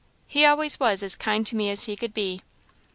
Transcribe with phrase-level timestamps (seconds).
[0.25, 2.41] He always was as kind to me as he could be."